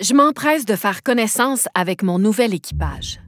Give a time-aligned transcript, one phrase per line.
[0.00, 3.20] Je m'empresse de faire connaissance avec mon nouvel équipage.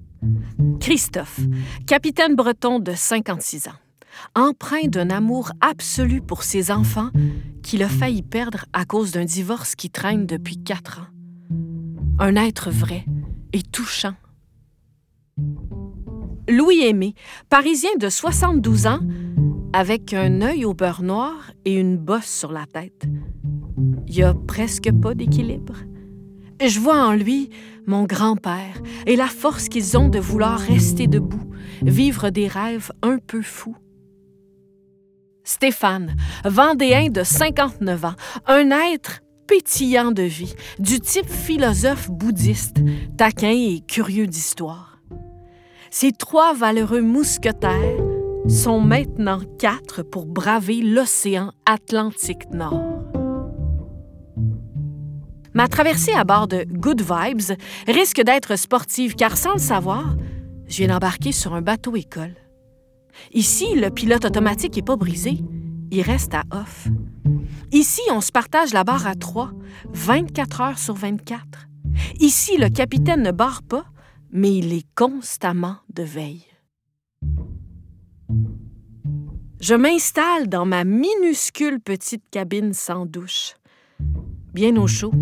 [0.79, 1.41] Christophe,
[1.87, 3.79] capitaine breton de 56 ans,
[4.35, 7.11] empreint d'un amour absolu pour ses enfants
[7.63, 11.07] qu'il a failli perdre à cause d'un divorce qui traîne depuis quatre ans.
[12.19, 13.05] Un être vrai
[13.53, 14.15] et touchant.
[16.49, 17.15] Louis Aimé,
[17.51, 19.01] parisien de 72 ans,
[19.73, 23.05] avec un œil au beurre noir et une bosse sur la tête.
[24.07, 25.75] Il a presque pas d'équilibre.
[26.65, 27.51] Je vois en lui
[27.87, 31.51] mon grand-père et la force qu'ils ont de vouloir rester debout,
[31.83, 33.77] vivre des rêves un peu fous.
[35.43, 38.15] Stéphane, vendéen de 59 ans,
[38.47, 42.79] un être pétillant de vie, du type philosophe bouddhiste,
[43.17, 44.96] taquin et curieux d'histoire.
[45.99, 48.05] Ces trois valeureux mousquetaires
[48.51, 53.03] sont maintenant quatre pour braver l'océan Atlantique Nord.
[55.55, 57.57] Ma traversée à bord de Good Vibes
[57.89, 60.17] risque d'être sportive car sans le savoir,
[60.69, 62.35] je viens d'embarquer sur un bateau école.
[63.33, 65.39] Ici, le pilote automatique n'est pas brisé,
[65.91, 66.89] il reste à off.
[67.73, 69.51] Ici, on se partage la barre à trois,
[69.95, 71.41] 24 heures sur 24.
[72.21, 73.87] Ici, le capitaine ne barre pas,
[74.31, 76.45] mais il est constamment de veille.
[79.61, 83.55] Je m'installe dans ma minuscule petite cabine sans douche
[84.57, 85.13] bien au chaud.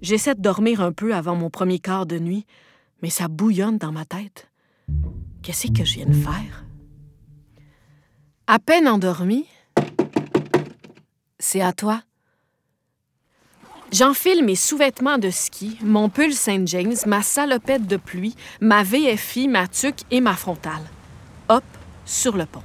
[0.00, 2.46] J'essaie de dormir un peu avant mon premier quart de nuit,
[3.02, 4.48] mais ça bouillonne dans ma tête.
[5.42, 6.64] Qu'est-ce que je viens de faire?
[8.46, 9.46] À peine endormi,
[11.40, 12.00] c'est à toi.
[13.92, 19.48] J'enfile mes sous-vêtements de ski, mon pull Saint James, ma salopette de pluie, ma VFI,
[19.48, 20.82] ma tuque et ma frontale.
[21.48, 21.64] Hop,
[22.04, 22.62] sur le pont.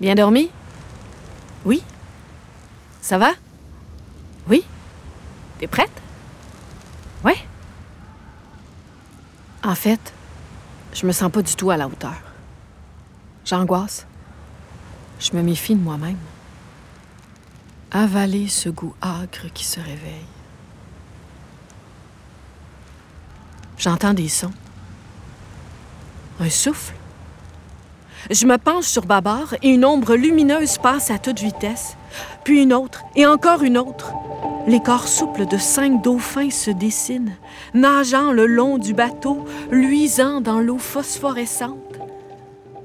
[0.00, 0.50] Bien dormi?
[1.66, 1.82] Oui?
[3.02, 3.32] Ça va?
[4.48, 4.64] Oui?
[5.58, 5.90] T'es prête?
[7.22, 7.36] Ouais?
[9.62, 10.12] En fait,
[10.94, 12.16] je me sens pas du tout à la hauteur.
[13.44, 14.06] J'angoisse.
[15.20, 16.18] Je me méfie de moi-même.
[17.90, 20.26] Avaler ce goût âcre qui se réveille.
[23.78, 24.52] J'entends des sons.
[26.40, 26.94] Un souffle.
[28.30, 31.96] Je me penche sur Babar et une ombre lumineuse passe à toute vitesse
[32.46, 34.12] puis une autre, et encore une autre.
[34.68, 37.34] Les corps souples de cinq dauphins se dessinent,
[37.74, 41.98] nageant le long du bateau, luisant dans l'eau phosphorescente.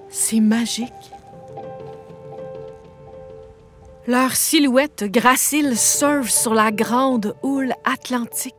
[0.09, 1.10] C'est magique.
[4.07, 8.55] Leurs silhouettes graciles surfent sur la grande houle atlantique.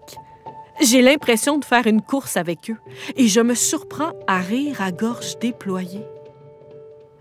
[0.80, 2.76] J'ai l'impression de faire une course avec eux
[3.16, 6.06] et je me surprends à rire à gorge déployée.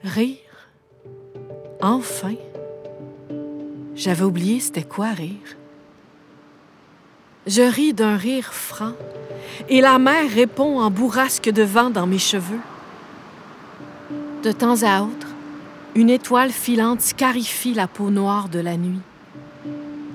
[0.03, 0.37] Rire?
[1.81, 2.35] Enfin?
[3.95, 5.57] J'avais oublié c'était quoi rire.
[7.47, 8.93] Je ris d'un rire franc,
[9.67, 12.59] et la mer répond en bourrasque de vent dans mes cheveux.
[14.43, 15.27] De temps à autre,
[15.95, 18.99] une étoile filante scarifie la peau noire de la nuit.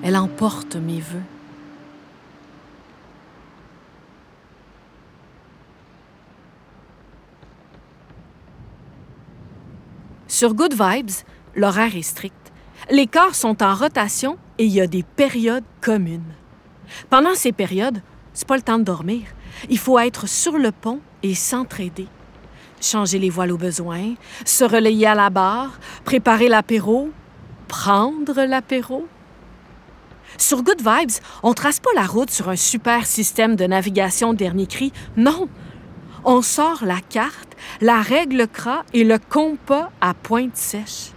[0.03, 1.21] Elle emporte mes voeux.
[10.27, 11.11] Sur Good Vibes,
[11.55, 12.35] l'horaire est strict.
[12.91, 16.33] Les corps sont en rotation et il y a des périodes communes.
[17.09, 18.01] Pendant ces périodes,
[18.33, 19.23] c'est pas le temps de dormir.
[19.69, 22.07] Il faut être sur le pont et s'entraider.
[22.79, 24.13] Changer les voiles au besoin,
[24.45, 27.09] se relayer à la barre, préparer l'apéro,
[27.67, 29.07] prendre l'apéro.
[30.37, 34.67] Sur Good Vibes, on trace pas la route sur un super système de navigation dernier
[34.67, 34.93] cri.
[35.15, 35.49] Non!
[36.23, 41.11] On sort la carte, la règle CRA et le compas à pointe sèche.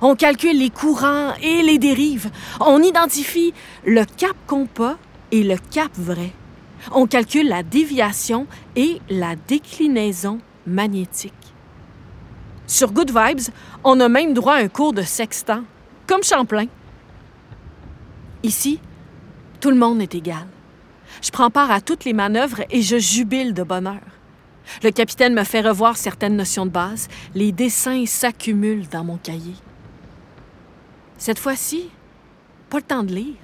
[0.00, 2.30] On calcule les courants et les dérives.
[2.60, 3.54] On identifie
[3.86, 4.96] le cap compas
[5.30, 6.32] et le cap vrai.
[6.92, 11.32] On calcule la déviation et la déclinaison magnétique.
[12.66, 13.52] Sur Good Vibes,
[13.84, 15.64] on a même droit à un cours de sextant,
[16.06, 16.66] comme Champlain.
[18.42, 18.80] Ici,
[19.60, 20.46] tout le monde est égal.
[21.22, 24.00] Je prends part à toutes les manœuvres et je jubile de bonheur.
[24.82, 27.08] Le capitaine me fait revoir certaines notions de base.
[27.34, 29.54] Les dessins s'accumulent dans mon cahier.
[31.18, 31.90] Cette fois-ci,
[32.70, 33.36] pas le temps de lire.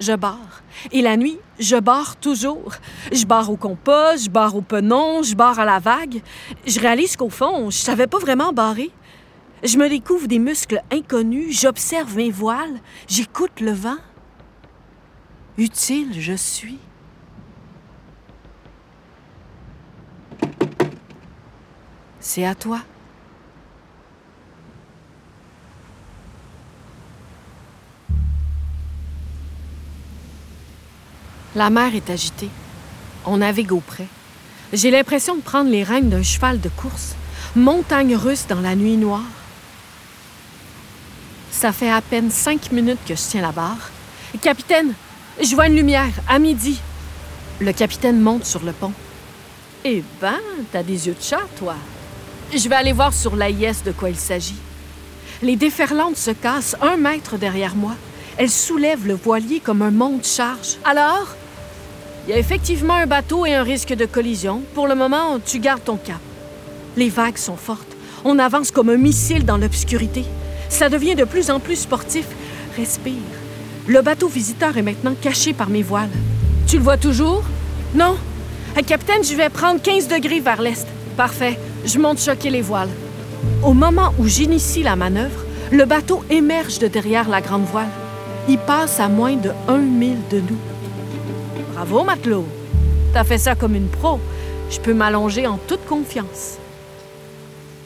[0.00, 0.62] Je barre.
[0.92, 2.72] Et la nuit, je barre toujours.
[3.12, 6.22] Je barre au compas, je barre au penon, je barre à la vague.
[6.66, 8.90] Je réalise qu'au fond, je savais pas vraiment barrer.
[9.62, 13.96] Je me découvre des muscles inconnus, j'observe mes voiles, j'écoute le vent.
[15.56, 16.78] Utile je suis.
[22.24, 22.80] c'est à toi.
[31.56, 32.50] La mer est agitée.
[33.24, 34.08] On navigue au près.
[34.72, 37.14] J'ai l'impression de prendre les rênes d'un cheval de course.
[37.54, 39.22] Montagne russe dans la nuit noire.
[41.52, 43.90] Ça fait à peine cinq minutes que je tiens la barre.
[44.42, 44.94] Capitaine,
[45.40, 46.80] je vois une lumière, à midi.
[47.60, 48.92] Le capitaine monte sur le pont.
[49.84, 50.40] Eh ben,
[50.72, 51.76] t'as des yeux de chat, toi.
[52.52, 54.58] Je vais aller voir sur l'AIS de quoi il s'agit.
[55.40, 57.94] Les déferlantes se cassent un mètre derrière moi.
[58.36, 60.78] Elles soulèvent le voilier comme un monte-charge.
[60.84, 61.28] Alors,
[62.26, 64.62] il y a effectivement un bateau et un risque de collision.
[64.74, 66.20] Pour le moment, tu gardes ton cap.
[66.96, 67.96] Les vagues sont fortes.
[68.24, 70.24] On avance comme un missile dans l'obscurité.
[70.70, 72.26] Ça devient de plus en plus sportif.
[72.76, 73.12] Respire.
[73.86, 76.08] Le bateau visiteur est maintenant caché par mes voiles.
[76.66, 77.42] Tu le vois toujours?
[77.94, 78.16] Non?
[78.86, 80.86] capitaine, je vais prendre 15 degrés vers l'est.
[81.16, 81.58] Parfait.
[81.84, 82.88] Je monte choquer les voiles.
[83.62, 87.90] Au moment où j'initie la manœuvre, le bateau émerge de derrière la grande voile.
[88.48, 90.73] Il passe à moins de un mille de nous.
[91.74, 92.46] Bravo, matelot.
[93.12, 94.20] T'as fait ça comme une pro.
[94.70, 96.58] Je peux m'allonger en toute confiance.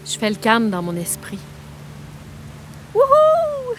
[0.05, 1.39] Je fais le calme dans mon esprit.
[2.95, 3.75] Wouhou!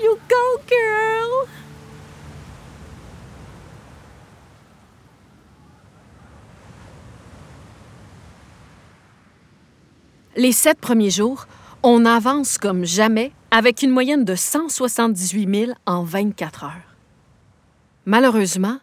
[0.00, 1.48] You go, girl!
[10.36, 11.48] Les sept premiers jours,
[11.82, 16.94] on avance comme jamais avec une moyenne de 178 000 en 24 heures.
[18.06, 18.78] Malheureusement,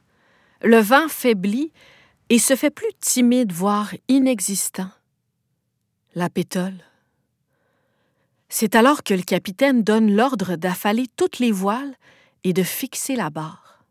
[0.62, 1.72] le vent faiblit
[2.30, 4.90] et se fait plus timide, voire inexistant.
[6.16, 6.84] La pétole.
[8.50, 11.96] C'est alors que le capitaine donne l'ordre d'affaler toutes les voiles
[12.44, 13.84] et de fixer la barre.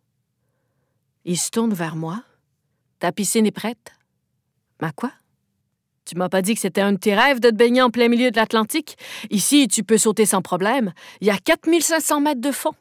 [1.25, 2.23] Il se tourne vers moi.
[2.99, 3.93] Ta piscine est prête?
[4.81, 5.13] Ma quoi?
[6.05, 8.09] Tu m'as pas dit que c'était un de tes rêves de te baigner en plein
[8.09, 8.97] milieu de l'Atlantique?
[9.31, 10.93] Ici, tu peux sauter sans problème.
[11.21, 12.75] Il y a 4500 mètres de fond.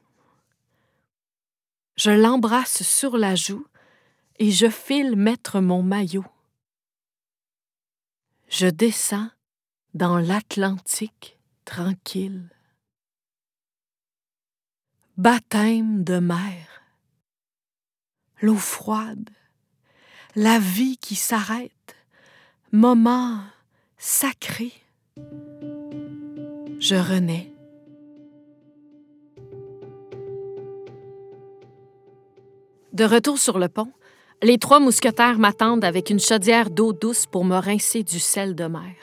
[1.95, 3.65] Je l'embrasse sur la joue
[4.39, 6.25] et je file mettre mon maillot.
[8.49, 9.29] Je descends
[9.93, 12.49] dans l'Atlantique tranquille.
[15.17, 16.81] Baptême de mer,
[18.41, 19.29] l'eau froide,
[20.35, 21.95] la vie qui s'arrête,
[22.71, 23.39] moment
[23.97, 24.73] sacré.
[26.79, 27.53] Je renais.
[32.91, 33.91] De retour sur le pont,
[34.43, 38.65] les trois mousquetaires m'attendent avec une chaudière d'eau douce pour me rincer du sel de
[38.65, 38.93] mer.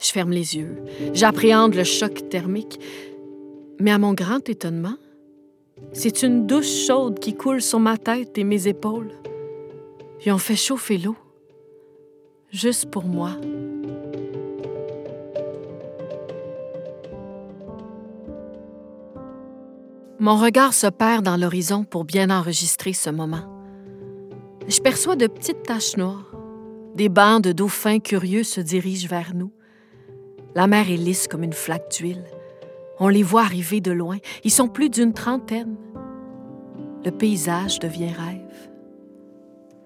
[0.00, 0.82] Je ferme les yeux.
[1.12, 2.80] J'appréhende le choc thermique.
[3.80, 4.96] Mais à mon grand étonnement,
[5.92, 9.12] c'est une douche chaude qui coule sur ma tête et mes épaules.
[10.24, 11.16] Ils ont fait chauffer l'eau.
[12.50, 13.32] Juste pour moi.
[20.18, 23.57] Mon regard se perd dans l'horizon pour bien enregistrer ce moment
[24.68, 26.30] je perçois de petites taches noires.
[26.94, 29.52] Des bancs de dauphins curieux se dirigent vers nous.
[30.54, 32.24] La mer est lisse comme une flaque d'huile.
[33.00, 34.18] On les voit arriver de loin.
[34.44, 35.76] Ils sont plus d'une trentaine.
[37.04, 38.70] Le paysage devient rêve.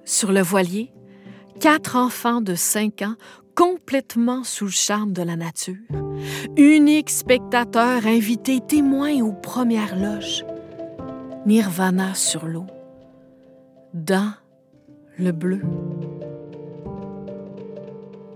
[0.04, 0.92] Sur le voilier,
[1.60, 3.16] quatre enfants de cinq ans
[3.54, 5.76] complètement sous le charme de la nature.
[6.56, 10.44] Unique spectateur, invité, témoin aux premières loges.
[11.46, 12.66] Nirvana sur l'eau.
[13.92, 14.32] Dans
[15.18, 15.60] le bleu.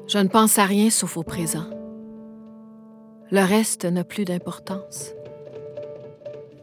[0.06, 1.66] Je ne pense à rien sauf au présent.
[3.30, 5.12] Le reste n'a plus d'importance.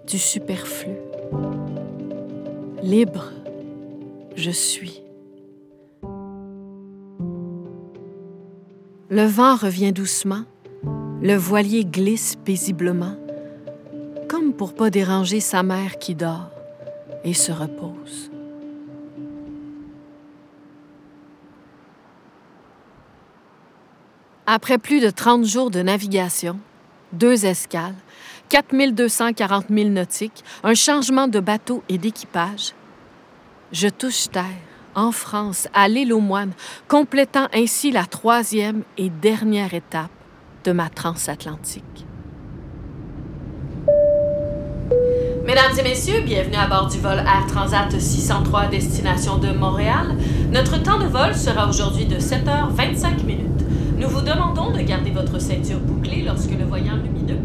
[0.08, 0.94] Du superflu.
[2.82, 3.32] Libre,
[4.36, 5.04] je suis.
[9.10, 10.44] Le vent revient doucement,
[11.22, 13.16] le voilier glisse paisiblement,
[14.28, 16.50] comme pour pas déranger sa mère qui dort
[17.24, 18.33] et se repose.
[24.56, 26.60] Après plus de 30 jours de navigation,
[27.12, 27.96] deux escales,
[28.50, 32.76] 4240 milles nautiques, un changement de bateau et d'équipage,
[33.72, 34.44] je touche terre,
[34.94, 36.52] en France, à l'île aux moines,
[36.88, 40.12] complétant ainsi la troisième et dernière étape
[40.66, 42.06] de ma transatlantique.
[45.48, 50.16] Mesdames et messieurs, bienvenue à bord du vol Air Transat 603 destination de Montréal.
[50.52, 53.63] Notre temps de vol sera aujourd'hui de 7h25 minutes.
[54.04, 57.40] Nous vous demandons de garder votre ceinture bouclée lorsque le voyant lumineux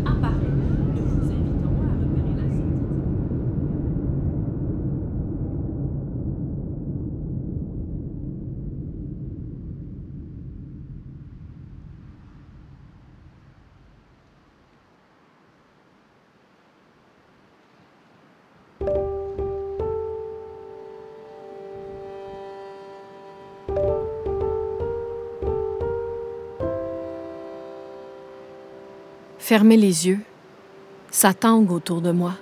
[29.48, 30.20] Fermez les yeux.
[31.10, 32.34] Ça tangue autour de moi.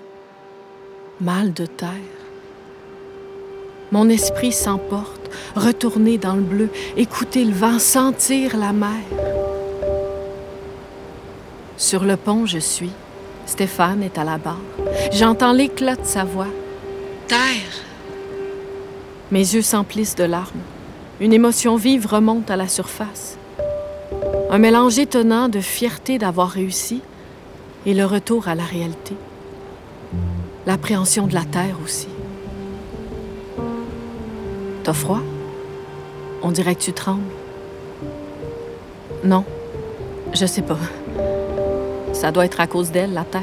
[1.21, 2.17] Mal de terre.
[3.93, 9.05] Mon esprit s'emporte, retourner dans le bleu, écouter le vent, sentir la mer.
[11.77, 12.91] Sur le pont, je suis.
[13.47, 14.59] Stéphane est à la barre.
[15.13, 16.51] J'entends l'éclat de sa voix.
[17.29, 17.85] Terre.
[19.31, 20.67] Mes yeux s'emplissent de larmes.
[21.21, 23.36] Une émotion vive remonte à la surface.
[24.49, 27.03] Un mélange étonnant de fierté d'avoir réussi
[27.85, 29.15] et le retour à la réalité.
[30.67, 32.07] L'appréhension de la terre aussi.
[34.85, 35.21] T'as froid?
[36.43, 37.23] On dirait que tu trembles.
[39.25, 39.45] Non,
[40.33, 40.79] je sais pas.
[42.13, 43.43] Ça doit être à cause d'elle, la terre.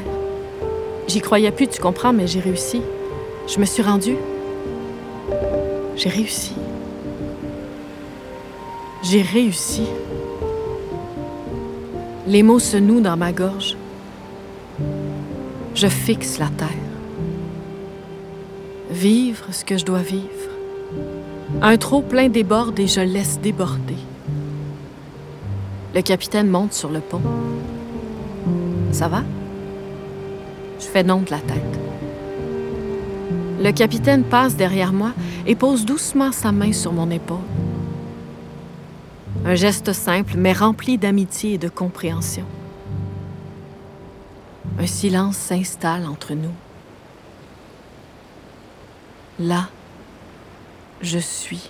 [1.08, 2.82] J'y croyais plus, tu comprends, mais j'ai réussi.
[3.48, 4.18] Je me suis rendue.
[5.98, 6.54] J'ai réussi.
[9.04, 9.84] J'ai réussi.
[12.26, 13.76] Les mots se nouent dans ma gorge.
[15.76, 16.70] Je fixe la terre.
[18.90, 20.30] Vivre ce que je dois vivre.
[21.62, 23.98] Un trop plein déborde et je laisse déborder.
[25.94, 27.22] Le capitaine monte sur le pont.
[28.92, 29.24] Ça va?
[30.80, 31.80] Je fais non de la tête.
[33.62, 35.12] Le capitaine passe derrière moi
[35.46, 37.38] et pose doucement sa main sur mon épaule.
[39.46, 42.46] Un geste simple, mais rempli d'amitié et de compréhension.
[44.80, 46.54] Un silence s'installe entre nous.
[49.40, 49.68] Là,
[51.02, 51.70] je suis.